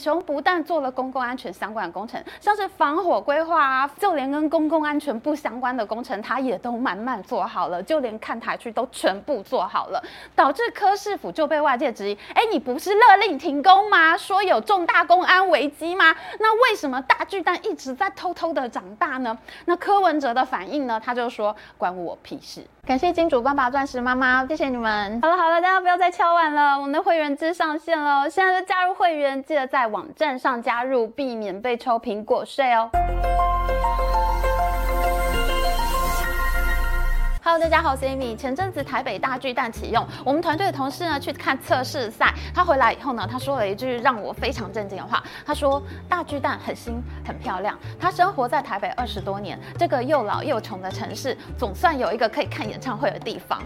[0.00, 10.02] 雄不但做了公共安全相关的工程，像是防火规划啊，就连跟公共安全不相关的工程，他也都慢慢做好了，就连看台区都全部做好了，
[10.34, 14.16] 导致柯市府就被外界质疑：哎，你不是勒令停工吗？
[14.16, 16.16] 说有重大公安危机吗？
[16.38, 19.36] 那为什么大巨蛋一直在偷偷的长大呢？
[19.66, 20.98] 那柯文哲的反应呢？
[21.04, 22.64] 他就说：关我屁事。
[22.86, 25.20] 感谢金主爸爸、钻石妈妈，谢谢你们。
[25.20, 32.90] 好了好了，大家不要再敲碗了，我们的会员制上线了，现在就加入会员，记得在网站上加入，避免被抽苹果税哦。
[37.50, 38.36] Hello，大家好，我是 Amy。
[38.36, 45.20] 前阵子台北大巨蛋启用，我们团队的同事呢去看测试赛，他回来以后呢，他说了一句让我非常震惊的话。
[45.44, 47.76] 他说大巨蛋很新很漂亮。
[47.98, 53.60] 他生活在台北二十多年，这个又老又穷的城市，总算有一个可以看演唱会的地方。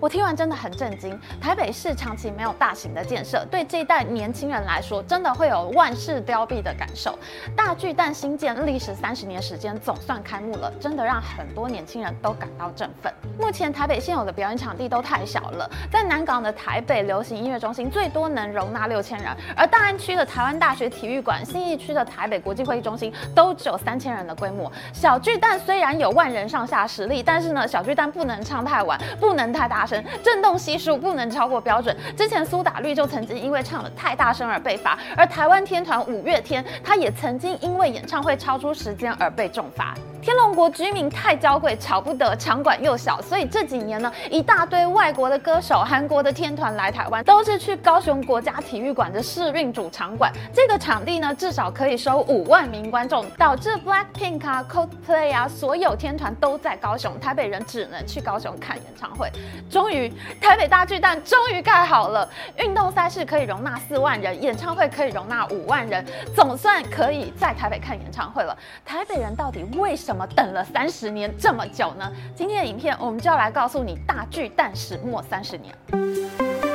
[0.00, 1.20] 我听完真的很震惊。
[1.38, 7.18] 台北市长期没有大型的建设，对这一代年轻人来说，真的会有万事凋敝的感受。
[7.54, 13.12] 大巨蛋新建历时三十年时间，总算开幕了，真的让很多年轻人都感到振奋。
[13.38, 24.70] 目前台北现有的表演场地都太小了，在南港的台北流行音乐中心最多能容纳六千人，而大安区的台湾大学体育馆、信义区的台北国际会议中心都只有三千人的规模。
[24.92, 31.96] 小巨蛋虽然有万人上下实力，但是呢，小巨蛋不能唱太晚，不能太大声，震动系数不能超过标准。
[32.16, 39.94] 之前苏打绿就曾经因为唱得太大声而被罚，而台湾天团五月天，他也曾经因为演唱会超出时间而被重罚。
[40.20, 50.32] 天龙国居民太娇贵，吵不得，场馆又小，所以这几年呢，一大堆外国的歌手、韩国的天团来台湾，都是去高雄国家体育馆的试运主场馆。
[50.52, 59.30] 这个场地呢，至少可以收五万名观众，导致 Blackpink 啊、Coldplay 啊，所有天团都在高雄，台北人只能去高雄看演唱会。
[59.70, 68.56] 终于，台北大巨蛋终于盖好了，运动赛事可以容纳四万人，演唱会可以容纳五万人，总算可以在台北看演唱会了。
[68.84, 70.18] 台北人到底为什么？
[70.18, 72.10] 怎么等了三十年这么久呢？
[72.34, 76.67] 今天的影片我们就要来告诉你大巨蛋始末三十年。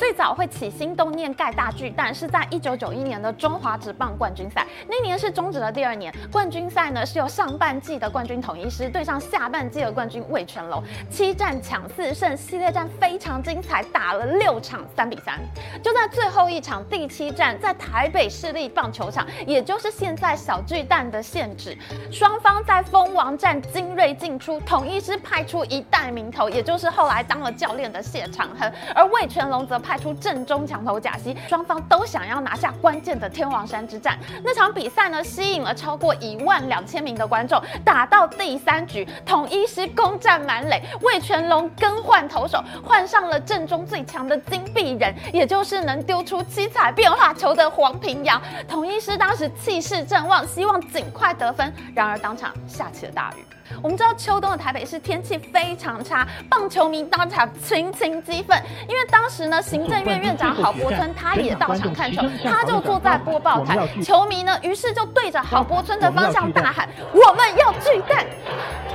[0.00, 4.66] 最早会起心动念盖大巨蛋，是在一九九一年的中华职棒冠军赛。
[4.88, 15.38] 那年是中职的第二年，冠军赛呢是由上半季的冠军统一师对上下半季的冠军味全龙，七战抢四胜，系列战非常精彩，打了六场三比三。
[15.82, 21.76] 就在最后一场第七战，在台北市立棒球场，也就是现在小巨蛋的现址，
[22.10, 29.89] 双方在蜂王战精锐进出，统一师派出一代名头，也就是后来当了教练的谢长亨，而味全龙则派。
[29.90, 34.16] 派出正中强投贾西，双方都想要拿下关键的天王山之战。
[34.44, 37.60] 那场比赛呢，吸引了超过一万两千名的观众。
[37.84, 48.40] 打到第三局，统一师攻占满垒，魏全龙更换投手，换上了正中最强的金臂人，也就是能丢出七彩变化球的黄平洋。
[48.68, 51.74] 统一师当时气势正旺，希望尽快得分。
[51.96, 53.44] 然而当场下起了大雨。
[53.82, 68.24] 我们知道秋冬的台北市天气非常差，棒球迷当场群情激愤，因为当时呢，行政院院长郝柏村他也到场看球，他就坐在播报台，球迷呢，于是就对着郝柏村的方向大喊：“我们要巨蛋！”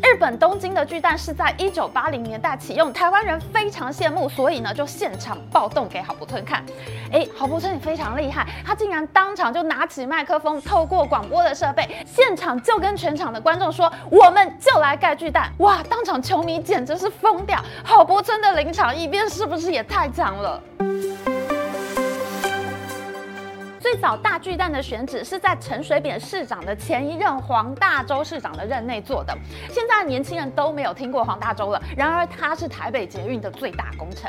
[0.04, 6.64] 日本东京的巨蛋是在一九八零年代启用，台湾人非常羡慕，所以呢，就现场暴动给郝柏村看。
[7.12, 17.64] 哎，郝柏村也非常厉害，他竟然当场就拿起麦克风，透过广播的设备，现场就跟全场的观众说：“我们就来盖巨蛋！”哇，当场球迷简直是疯掉。
[17.84, 20.62] 郝柏村的临场应变是不是也太强了？
[23.86, 29.38] 最早大巨蛋的选址是在陈水扁市长的前一任黄大洲市长的任内做的，
[29.70, 31.80] 现在的年轻人都没有听过黄大洲了。
[31.96, 34.28] 然而他是台北捷运的最大工程。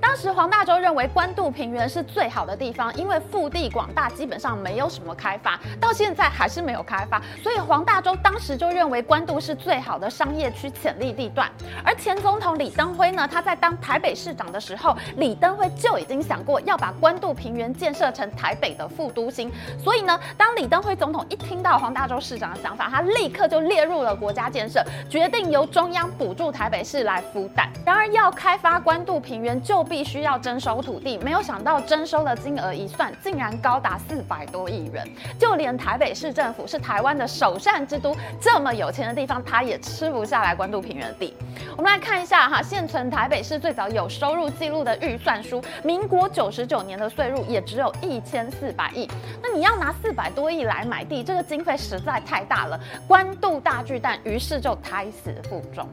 [0.00, 11.50] 当时黄大洲认为关渡平原是最好的地方，因为腹地广大，基本上没有什么开发，到现在还是没有开发，所以黄大洲当时就认为关渡是最好的商业区潜力地段。
[11.84, 18.88] 而前总统李登辉呢，他在当台北市长的时候，李登辉就已经想过要把关渡平原建设成台北的。
[18.92, 19.50] 副都心，
[19.82, 27.68] 所以呢，当李登辉总统一听到黄大洲市长的想法，他立刻就列入了国家建设，决定由中央补助台北市来孵蛋。
[27.84, 35.06] 然而，要开发关渡平原，就必须要征收土地，没有想到征收的金额一算，竟然高达四百多亿元。
[35.38, 41.34] 就连台北市政府是台湾的首善之都，这么有钱的地方，他也吃不下来关渡平原的地。
[41.76, 48.81] 我们来看一下哈，现存台北市最早有收入记录的预算书，民国九十九年的岁入也只有一千四百。
[48.82, 49.08] 百亿，
[49.40, 52.80] 那你要拿四百多亿来买地，这个经费实在太大了。
[53.06, 55.88] 官渡大巨蛋于是就胎死腹中。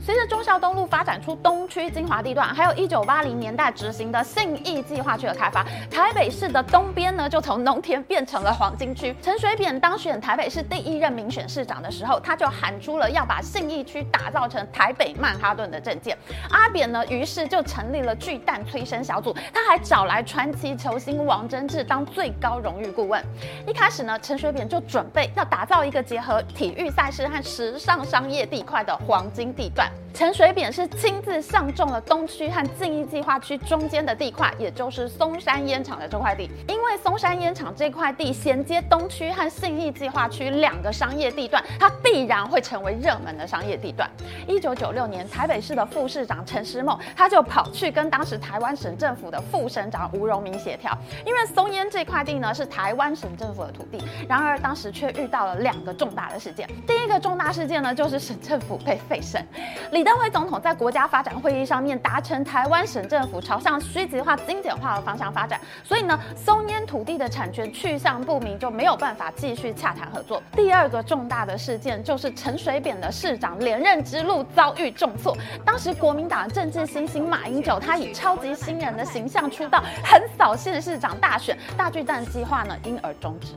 [0.00, 9.14] 随着中孝东路发展出东区精华地段，还有一九八零年代执行的信义计划区的开发，台北市的东边呢就从农田变成了黄金区。
[9.20, 16.16] 陈水扁当选台北市第一任民选市长的时候，他就喊出了要把信义区打造成台北曼哈顿的政见。
[16.48, 23.22] 阿扁呢，于是就成立了巨蛋催生小组，他还找来传奇球星王贞治当最高荣誉顾问。
[23.66, 29.86] 一开始呢，陈水扁就准备要打造一个结合体育赛事和时尚商业地块的黄金地段。
[30.14, 36.48] 陈水扁是亲自上中了东区和信义计划区中间的地块，也就是松山烟厂的这块地。
[36.68, 44.08] 因为松山烟厂这块地衔接东区和信义计划区两个商业地段，它必然会成为热门的商业地段。
[44.46, 50.96] 一九九六年，台北市的副市长陈师孟，他就跑去跟当时台湾省政府的副省长吴荣明协调，
[51.26, 54.00] 因为松烟这块地呢是台湾省政府的土地。
[54.28, 56.64] 然而当时却遇到了两个重大的事件。
[56.86, 59.44] 第一个重大事件呢，就是省政府被废省。
[59.90, 70.42] 李登辉总统在国家发展会议上面达成台湾省政府朝向虚极化、精简化的方向发展，所以呢，松烟土地的产权去向不明，就没有办法继续洽谈合作。
[70.52, 75.36] 第二个重大的事件就是陈水扁的市长连任之路遭遇重挫。
[75.64, 83.54] 当时国民党政治新星马英九，他以超级新人的形象出道，横扫县市长大选，大巨蛋计划呢因而终止。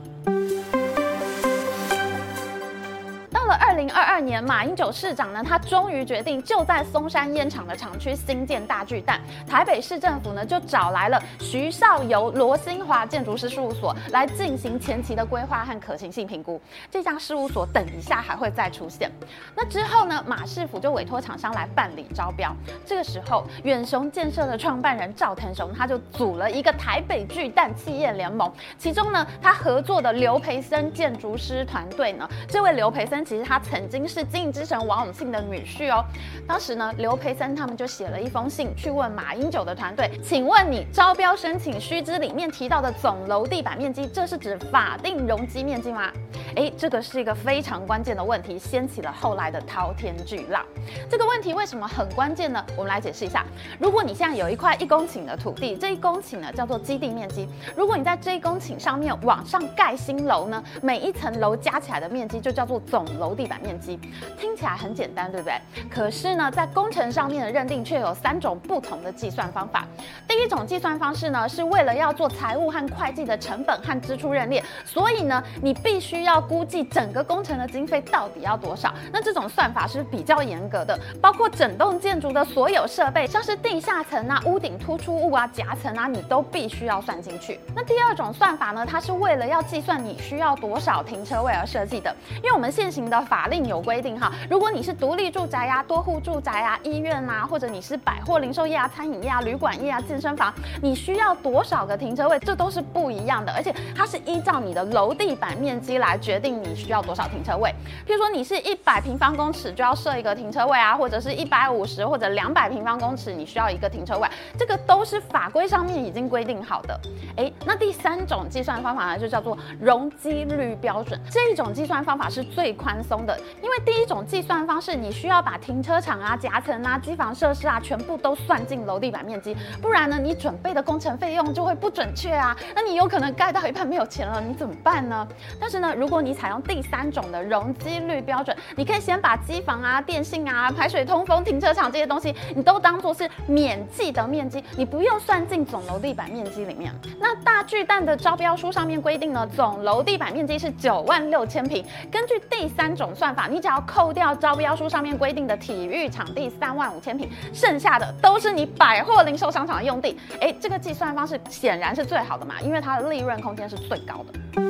[3.30, 9.18] 到了二二零二二年，马英九市长呢，他终于决定就在松山烟厂的厂区新建大巨蛋。
[9.48, 16.60] 台北市政府呢，就找来了徐少游、罗新华建筑师事务所来进行前期的规划和可行性评估。
[16.90, 19.10] 这家事务所等一下还会再出现。
[19.56, 22.54] 那之后呢，马市府就委托厂商来办理招标。
[22.84, 33.22] 这个时候，远雄建设的创办人赵腾雄他就组了一个台北巨蛋企业联盟，其中呢，他合作的刘培森建筑师团队呢，这位刘培森。
[33.22, 36.04] 其实他曾经是经营之神王永庆的女婿哦。
[36.46, 46.12] 当时呢，刘培森他们就写了一封信去问马英九的团队，请问你招标申请须知里面提到的总楼地板面积，这是指法定容积面积吗？
[46.54, 50.62] 哎，这个是一个非常关键的问题，掀起了后来的滔天巨浪。
[51.08, 52.62] 这个问题为什么很关键呢？
[52.76, 53.46] 我们来解释一下。
[53.78, 57.48] 如果你现在有一块一公顷的土地，这一公顷呢叫做基地面积。
[57.74, 63.98] 如果你在这一公顷上面往上盖新楼呢，每一层楼加起来的面积就叫做总楼地板面积。
[64.38, 65.54] 听起来很简单，对不对？
[65.90, 69.86] 可是呢，在工程上面的认定却有三种不同的计算方法。
[70.28, 76.32] 第一种计算方式呢，是为了要做财务和会计的成本和支出认列，所以呢，你必须要。
[76.42, 78.92] 估计整个工程的经费到底要多少？
[79.12, 87.58] 那这种算法是比较严格的，包括整栋建筑的所有设备，像是地下层啊、屋顶突出物啊、夹层啊，你都必须要算进去。
[87.74, 92.14] 那第二种算法呢，它是为了要计算你需要多少停车位而设计的。
[92.38, 106.38] 因为我们现行的法法令有规定哈，如果你是独立住宅呀、多户住宅啊、医院啊，或者你是百货零售业啊、餐饮业啊、旅馆业啊、健身房，你需要多少个停车位，这都是不一样的，而且它是依照你的楼地板面积来决。
[106.42, 107.72] 定你需要多少停车位，
[108.04, 114.28] 譬如说你是一百平方公尺就要设一个停车位啊，或者是一百五十或者两百平方公尺你需要一个停车位，
[114.58, 117.00] 这个都是法规上面已经规定好的。
[117.36, 121.20] 哎，那第三种计算方法呢，就叫做容积率标准。
[121.30, 123.31] 这种计算方法是最宽松的，
[123.62, 135.26] 因为第一种计算方式你需要把停车场啊、夹层啊、机房设施啊全部都算进楼地板面积，不然呢，你准备的工程费用就会不准确啊，那你有可能盖到一半没有钱了，你怎么办呢？
[135.60, 146.92] 但是呢，如果你采用第三种的容积率标准，你可以先把机房啊、电信啊、排水通风、停车场这些东西，你都当做是免计的面积，你不用算进总楼地板面积里面。
[147.18, 151.84] 那大巨蛋的招标书上面规定呢，总楼地板面积是九万六千平。
[152.10, 160.18] 根据第三种算法，你只要扣掉招标书上面规定的体育场地三万五千平，剩下的都是你百货零售商场的用地。
[160.40, 164.60] 哎，这个计算方式显然是最好的嘛，因为它的利润空间是最高的。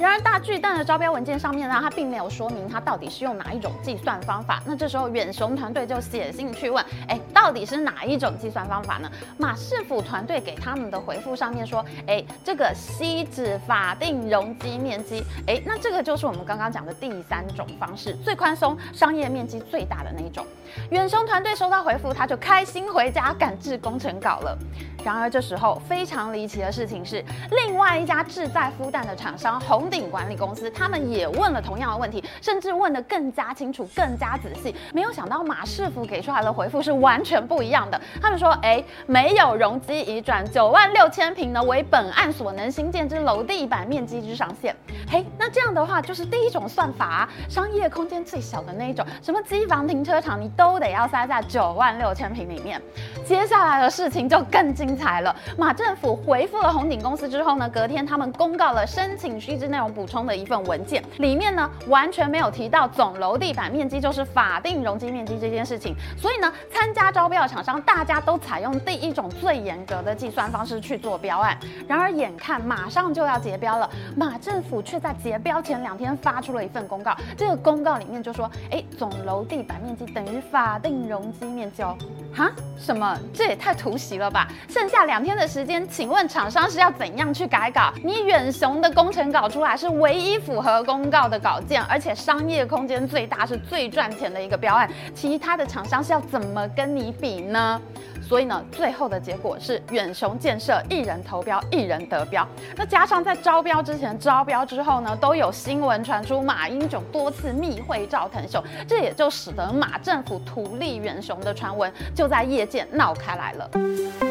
[0.00, 4.62] 然而，大巨蛋的招标文件上面呢，它并没有说明它到底是用哪一种计算方法。
[4.64, 9.10] 那这时候，远雄团队就写信去问，哎，到底是哪一种计算方法呢？
[9.36, 20.46] 马市府团队给他们的回复上面说，哎，这个系指法定容积面积，哎，那这个就是我们刚刚讲的第三种方式，最宽松、商业面积最大的那一种。
[20.90, 24.56] 远雄团队收到回复，他就开心回家赶制工程稿了。
[25.04, 34.74] 然而，这时候非常离奇的事情是，另外一家志在孵蛋的厂商红鼎管理公司，他们也问了同样的问题，甚至问得更加清楚、更加仔细。
[34.94, 38.00] 没有想到马市府给出来的回复是完全不一样的。
[38.22, 44.74] 他们说，哎，没有容积移转，九万六千平呢为本案所能兴建之楼地板面积之上限。
[45.10, 52.80] 嘿，那这样的话就是第一种算法，商业空间最小的那一种，什么机房、停车场，你都得要塞在九万六千平里面。
[53.26, 55.34] 接下来的事情就更精彩了。
[55.58, 65.94] 马政府回复了红鼎公司之后呢，隔天他们公告了申请须知内容补充的一份文件，里面呢完全没有提到总楼地板面积就是法定容积面积这件事情。
[66.16, 71.58] 所以呢，参加招标的厂商大家都采用第一种最严格的计算方式去做标案。
[71.88, 77.16] 然而眼看马上就要结标了，马政府却在结标前两天发出了一份公告。
[77.36, 81.96] 这个公告里面就说，哎，总楼地板面积等于法定容积面积哦。
[82.34, 82.50] 哈？
[82.78, 83.18] 什么？
[83.34, 84.46] 这也太突袭了吧！
[84.68, 87.92] 剩下两天的时间，请问厂商是要怎样去改稿？
[88.04, 97.80] 你远雄的工程稿出来是唯一符合公告的稿件，而且商业空间最大，是最赚钱的一个标案，其他的厂商是要怎么跟你比呢？
[98.22, 102.46] 所以呢，最后的结果是远雄建设一人投标，一人得标。
[102.76, 114.29] 那加上在招标之前、招标之后呢，都有新闻传出马英九多次密会赵腾雄，这也就使得马政府图利远雄的传闻就在业界闹开来了。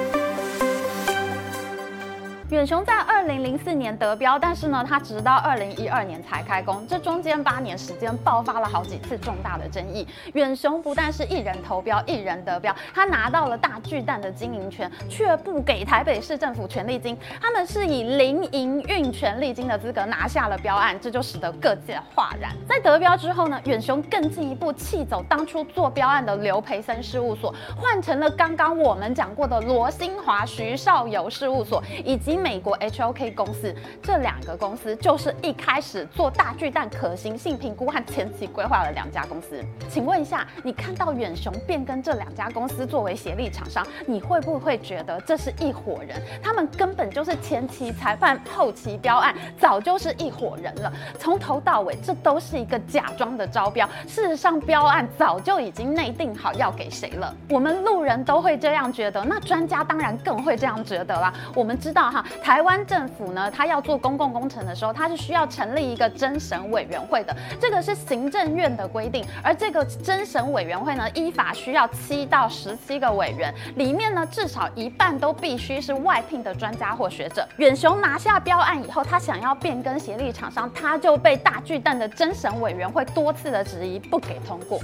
[2.49, 10.07] 远雄在二零零四年得标，但是呢，他直到二零一二年才开工，这中间八年时间爆发了好几次重大的争议。
[10.33, 22.51] 远雄不但是一人投标，一人得标，他拿到了大巨蛋的经营权，却不给台北市政府权利金，他们是以零营运权利金的资格拿下了标案，这就使得各界哗然。
[22.67, 32.38] 在得标之后呢，远雄更进一步气走当初做标案的刘培森事务所，换成了刚刚我们讲过的罗新华、徐少游事务所，以及。
[32.39, 39.63] 美国 HOK 公司，这两个公司就是一开始做大巨蛋可行性评估和前期规划的两家公司。
[39.89, 46.21] 请问一下，你看到远雄变更这两家公司作为协力厂商，你会不会觉得这是一伙人？
[46.41, 50.91] 他们根本就是前期裁判、后期标案，早就是一伙人了。
[51.19, 53.87] 从头到尾，这都是一个假装的招标。
[54.07, 57.35] 事实上，标案早就已经内定好要给谁了。
[57.49, 61.33] 我们路人都会这样觉得，那专家当然更会这样觉得啦。
[61.53, 62.25] 我们知道哈。
[62.41, 69.25] 台湾政府呢，他要做公共工程的时候，他是需要成立一个甄审委员会的，这个是行政院的规定。
[69.43, 77.47] 而这个甄审委员会呢，依法需要七到十七个委员，里面呢至少一半都必须是外聘的专家或学者。
[77.57, 84.79] 远雄拿下标案以后，他想要变更协力厂商，他就被大巨蛋的甄审委员会多次的质疑，不给通过。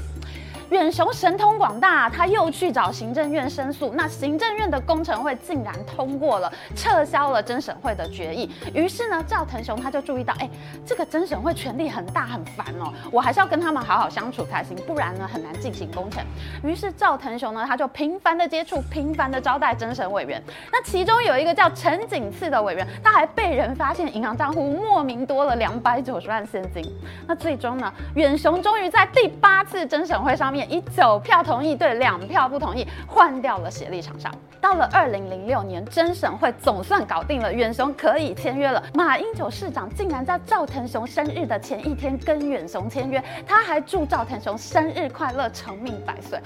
[0.72, 8.50] 远雄神通广大，他又去找行政院申诉，那行政院的工程会竟然通过了，撤销了甄审会的决议。
[8.74, 10.50] 于是呢，赵腾雄他就注意到，哎，
[10.86, 16.24] 这个甄审会权力很大很烦哦，我还是要跟他们好好相处才行，不然呢很难进行工程。
[16.64, 20.42] 于是赵腾雄呢，他就频繁的接触，频繁的招待甄审委员。
[20.72, 26.84] 那其中有一个叫陈景次的委员，他还被人发现银行账户莫名多了两百九十万现金。
[27.28, 30.72] 那最终呢，远雄终于在第八次甄审会上面。
[30.72, 34.34] 以九票同意对两票不同意换掉了协力厂商。
[34.62, 38.82] 到了二零零六年，真审会总算搞定了，远雄可以签约了。
[38.94, 46.40] 马英九市长竟然在赵腾雄生日的前一天跟远雄签约，他还祝赵腾雄生日快乐，长命百岁。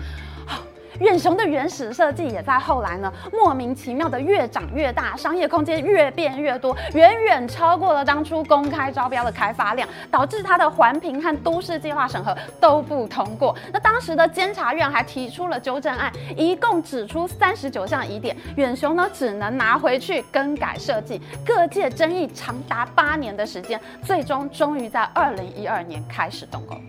[0.99, 13.55] 远雄的原始设计也在后来呢，莫名其妙的越长越大，商业空间越变越多，远远超过了当初公开招标的开发量，导致它的环评和都市计划审核都不通过。
[13.71, 26.81] 那当时的监察院还提出了纠正案，一共指出三十九项疑点，远雄呢只能拿回去更改设计，各界争议长达八年的时间，最终终于在二零一二年开始动工。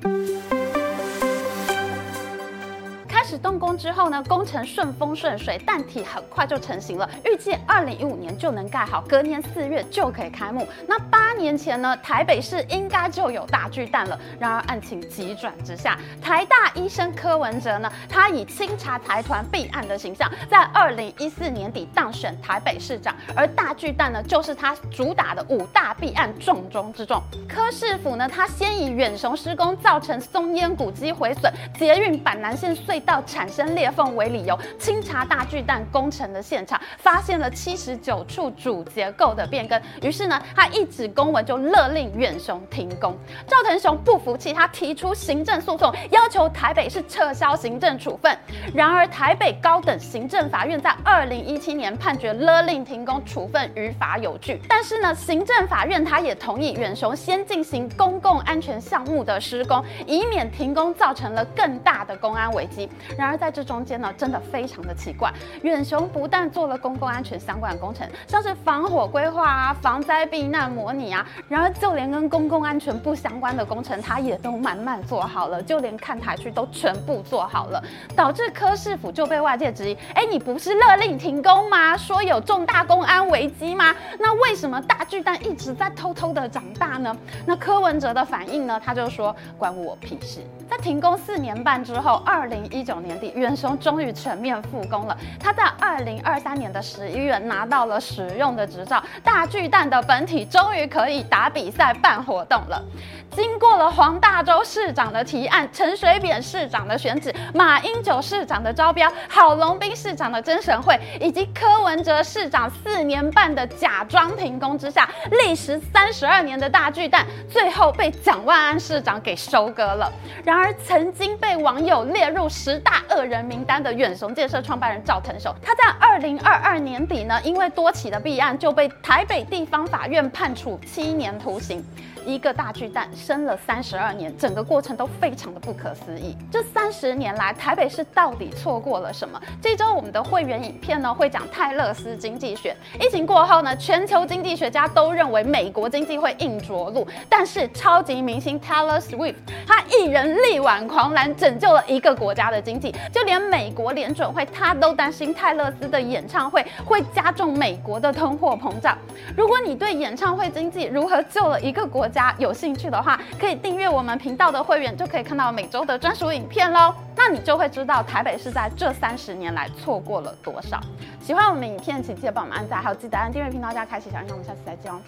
[3.21, 10.67] 开始动工之后呢，工程顺风顺水，蛋体很快就成型了，预计二零一五年就能盖好，隔年四月就可以开幕。
[10.89, 14.19] 那八年前呢，台北市应该就有大巨蛋了。
[14.39, 27.23] 然而案情急转直下，台大医生柯文哲呢，他以清查财团弊案的形象，在二零一四年底当选台北市长，而大巨蛋呢，就是他主打的五大弊案重中之重。
[27.47, 33.10] 柯市府呢，他先以远雄施工造成松烟古迹毁损、捷运板南线隧道。
[33.11, 39.83] 到产生裂缝为理由，清查大巨蛋工程的现场，发现了七十九处主结构的变更。
[40.01, 43.19] 于是呢，他一纸公文就勒令远雄停工。
[43.49, 48.39] 赵腾雄不服气，他提出行政诉讼，要求台北市撤销行政处分。
[48.73, 54.63] 然而，台北高等行政法院在二零一七年判决勒令停工处分于法有据。
[54.69, 62.89] 但是呢，行政法院他也同意远雄先进行公共安全项目的施工，以免停工造成了更大的公安危机。
[63.17, 77.83] 然而在这中间呢，真的非常的奇怪，远雄不但做了公共安全相关的工程，像是防火规划啊、防灾避难模拟啊，然而就连跟公共安全不相关的工程，他也都慢慢做好了，就连看台区都全部做好了，
[78.15, 81.97] 导致柯市府就被外界质疑：哎，你不是勒令停工吗？
[81.97, 83.95] 说有重大公安危机吗？
[84.19, 87.17] 那为什么大巨蛋一直在偷偷的长大呢？
[87.47, 88.81] 那柯文哲的反应呢？
[88.85, 90.41] 他就说：关我屁事。
[90.69, 95.17] 在停工四年半之后，二零一九年底，远雄终于全面复工了。
[95.39, 102.83] 他在二零二三年的十一月拿到了使用的执照，大巨蛋的本体终于可以打比赛、办活动了。
[103.31, 120.13] 经过了黄大洲市长的提案、陈水扁市长的选址、马英九市长的招标、郝龙斌市长的真审会，以及柯文哲市长四年半的假装停工之下，历时三十二年的大巨蛋，最后被蒋万安市长给收割了。
[120.45, 131.85] 然而，曾经被网友列入十大恶人名单的远雄建设创办人赵腾雄，他在二零二二年底呢，因为多起的弊案，就被台北地方法院判处七年徒刑。
[132.27, 136.37] 一个大巨蛋生了三十二年，整个过程都非常的不可思议。
[136.51, 139.41] 这三十年来，台北市到底错过了什么？
[139.63, 142.77] 这周我们的会员影片呢，会讲泰勒斯经济学。
[143.01, 149.35] 疫情过后呢，全球经济学家都认为美国经济会硬着陆，但是超级明星 Taylor Swift
[149.67, 152.95] 他一人力挽狂澜，拯救了一个国家的经济。
[153.13, 158.97] 就连美国联准会他都担心泰勒斯的演唱会会加重美国的通货膨胀。
[159.37, 166.95] 如果你对演唱会经济如何救了一个国家有兴趣的话，可以订阅我们频道的会员，就可以看到每周的专属影片喽。
[167.17, 170.81] 那你就会知道台北是在这三十年来错过了多少。
[171.23, 174.33] 喜欢我们影片，请记得帮我们按赞，还有记得按订阅频道加开启小铃铛。
[174.33, 175.01] 我们下次再见哦。